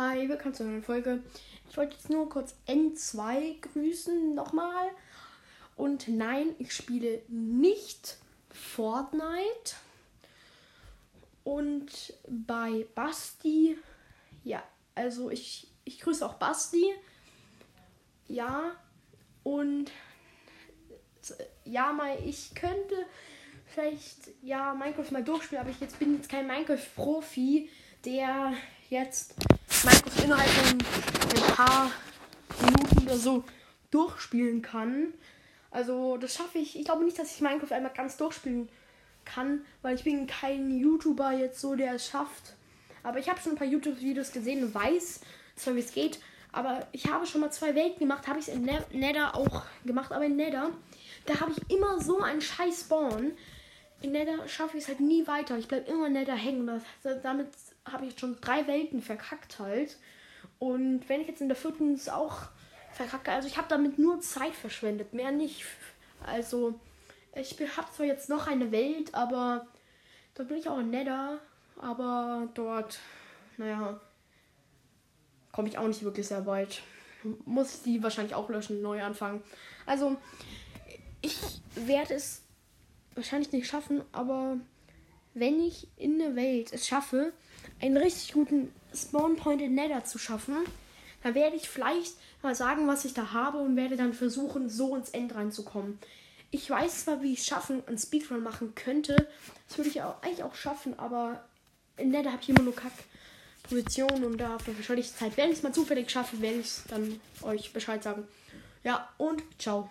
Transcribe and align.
Hi, 0.00 0.28
willkommen 0.28 0.54
zu 0.54 0.62
einer 0.62 0.70
neuen 0.70 0.84
Folge. 0.84 1.24
Ich 1.68 1.76
wollte 1.76 1.96
jetzt 1.96 2.08
nur 2.08 2.28
kurz 2.28 2.54
N2 2.68 3.60
grüßen 3.60 4.32
nochmal. 4.32 4.90
Und 5.74 6.06
nein, 6.06 6.54
ich 6.60 6.72
spiele 6.72 7.20
nicht 7.26 8.16
Fortnite. 8.48 9.74
Und 11.42 12.14
bei 12.28 12.86
Basti, 12.94 13.76
ja, 14.44 14.62
also 14.94 15.30
ich, 15.30 15.66
ich 15.82 15.98
grüße 15.98 16.24
auch 16.24 16.34
Basti. 16.34 16.94
Ja, 18.28 18.76
und 19.42 19.90
ja, 21.64 21.92
mal, 21.92 22.16
ich 22.24 22.54
könnte 22.54 22.94
vielleicht 23.66 24.30
ja 24.42 24.74
Minecraft 24.74 25.10
mal 25.10 25.24
durchspielen, 25.24 25.60
aber 25.60 25.72
ich 25.72 25.80
jetzt 25.80 25.98
bin 25.98 26.14
jetzt 26.14 26.28
kein 26.28 26.46
Minecraft-Profi, 26.46 27.68
der 28.04 28.52
jetzt 28.90 29.34
innerhalb 30.28 30.50
von 30.50 30.78
ein 30.78 31.54
paar 31.54 31.90
Minuten 32.60 33.06
oder 33.06 33.16
so 33.16 33.44
durchspielen 33.90 34.60
kann. 34.60 35.14
Also 35.70 36.18
das 36.18 36.34
schaffe 36.34 36.58
ich. 36.58 36.78
Ich 36.78 36.84
glaube 36.84 37.04
nicht, 37.04 37.18
dass 37.18 37.34
ich 37.34 37.40
Minecraft 37.40 37.72
einmal 37.72 37.92
ganz 37.94 38.18
durchspielen 38.18 38.68
kann, 39.24 39.64
weil 39.80 39.94
ich 39.94 40.04
bin 40.04 40.26
kein 40.26 40.78
YouTuber 40.78 41.32
jetzt 41.32 41.62
so, 41.62 41.74
der 41.76 41.94
es 41.94 42.08
schafft. 42.08 42.56
Aber 43.02 43.18
ich 43.18 43.30
habe 43.30 43.40
schon 43.40 43.52
ein 43.52 43.58
paar 43.58 43.66
YouTube-Videos 43.66 44.32
gesehen 44.32 44.64
und 44.64 44.74
weiß 44.74 45.20
zwar, 45.56 45.76
wie 45.76 45.80
es 45.80 45.94
geht. 45.94 46.20
Aber 46.52 46.86
ich 46.92 47.06
habe 47.10 47.26
schon 47.26 47.40
mal 47.40 47.50
zwei 47.50 47.74
Welten 47.74 48.00
gemacht, 48.00 48.28
habe 48.28 48.38
ich 48.38 48.48
es 48.48 48.54
in 48.54 48.64
ne-, 48.64 48.84
Nether 48.92 49.34
auch 49.34 49.62
gemacht, 49.86 50.12
aber 50.12 50.26
in 50.26 50.36
Nether, 50.36 50.70
da 51.24 51.40
habe 51.40 51.52
ich 51.52 51.74
immer 51.74 52.02
so 52.02 52.20
einen 52.20 52.42
scheiß 52.42 52.82
Spawn. 52.82 53.32
In 54.02 54.12
Nether 54.12 54.46
schaffe 54.46 54.76
ich 54.76 54.82
es 54.82 54.88
halt 54.88 55.00
nie 55.00 55.26
weiter. 55.26 55.56
Ich 55.56 55.68
bleibe 55.68 55.90
immer 55.90 56.08
in 56.08 56.12
Nether 56.12 56.36
hängen. 56.36 56.66
Das, 56.66 57.22
damit 57.22 57.48
habe 57.92 58.06
ich 58.06 58.18
schon 58.18 58.40
drei 58.40 58.66
Welten 58.66 59.02
verkackt 59.02 59.58
halt. 59.58 59.96
Und 60.58 61.08
wenn 61.08 61.20
ich 61.20 61.28
jetzt 61.28 61.40
in 61.40 61.48
der 61.48 61.56
vierten 61.56 61.98
auch 62.10 62.48
verkacke, 62.92 63.32
also 63.32 63.48
ich 63.48 63.56
habe 63.56 63.68
damit 63.68 63.98
nur 63.98 64.20
Zeit 64.20 64.54
verschwendet, 64.54 65.12
mehr 65.12 65.30
nicht. 65.30 65.64
Also 66.26 66.78
ich 67.34 67.56
habe 67.76 67.92
zwar 67.92 68.06
jetzt 68.06 68.28
noch 68.28 68.46
eine 68.46 68.72
Welt, 68.72 69.14
aber 69.14 69.66
dort 70.34 70.48
bin 70.48 70.58
ich 70.58 70.68
auch 70.68 70.78
in 70.78 70.90
Nether, 70.90 71.38
aber 71.76 72.48
dort, 72.54 72.98
naja, 73.56 74.00
komme 75.52 75.68
ich 75.68 75.78
auch 75.78 75.86
nicht 75.86 76.02
wirklich 76.02 76.26
sehr 76.26 76.46
weit. 76.46 76.82
Muss 77.44 77.76
ich 77.76 77.82
die 77.82 78.02
wahrscheinlich 78.02 78.34
auch 78.34 78.48
löschen, 78.48 78.82
neu 78.82 79.02
anfangen. 79.02 79.42
Also 79.86 80.16
ich 81.20 81.36
werde 81.74 82.14
es 82.14 82.42
wahrscheinlich 83.14 83.52
nicht 83.52 83.66
schaffen, 83.66 84.02
aber 84.12 84.58
wenn 85.40 85.60
ich 85.60 85.86
in 85.96 86.18
der 86.18 86.36
Welt 86.36 86.72
es 86.72 86.86
schaffe, 86.86 87.32
einen 87.80 87.96
richtig 87.96 88.32
guten 88.32 88.72
Spawn 88.94 89.36
Point 89.36 89.62
in 89.62 89.74
Nether 89.74 90.04
zu 90.04 90.18
schaffen, 90.18 90.56
dann 91.22 91.34
werde 91.34 91.56
ich 91.56 91.68
vielleicht 91.68 92.14
mal 92.42 92.54
sagen, 92.54 92.86
was 92.86 93.04
ich 93.04 93.14
da 93.14 93.32
habe 93.32 93.58
und 93.58 93.76
werde 93.76 93.96
dann 93.96 94.14
versuchen, 94.14 94.68
so 94.68 94.96
ins 94.96 95.10
End 95.10 95.34
reinzukommen. 95.34 95.98
Ich 96.50 96.70
weiß 96.70 97.04
zwar, 97.04 97.22
wie 97.22 97.32
ich 97.32 97.40
es 97.40 97.46
schaffen, 97.46 97.82
einen 97.86 97.98
Speedrun 97.98 98.42
machen 98.42 98.74
könnte. 98.74 99.28
Das 99.68 99.76
würde 99.76 99.90
ich 99.90 100.02
auch, 100.02 100.22
eigentlich 100.22 100.42
auch 100.42 100.54
schaffen, 100.54 100.98
aber 100.98 101.44
in 101.96 102.10
Nether 102.10 102.32
habe 102.32 102.42
ich 102.42 102.48
immer 102.48 102.62
nur 102.62 102.74
Kack-Positionen 102.74 104.24
und 104.24 104.38
dafür 104.38 104.74
verschwende 104.74 105.02
ich 105.02 105.14
Zeit. 105.14 105.36
Wenn 105.36 105.50
ich 105.50 105.58
es 105.58 105.62
mal 105.62 105.74
zufällig 105.74 106.10
schaffe, 106.10 106.40
werde 106.40 106.60
ich 106.60 106.66
es 106.66 106.84
dann 106.88 107.20
euch 107.42 107.72
Bescheid 107.72 108.02
sagen. 108.02 108.26
Ja, 108.84 109.08
und 109.18 109.42
ciao. 109.58 109.90